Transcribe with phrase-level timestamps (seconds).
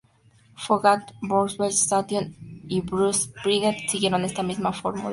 [0.57, 2.35] Foghat, Brownsville Station,
[2.67, 5.09] y Bruce Springsteen siguieron esta misma fórmula.